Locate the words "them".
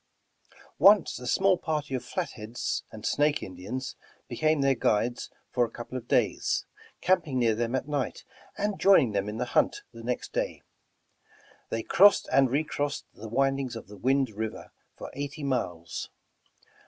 7.53-7.75, 9.11-9.29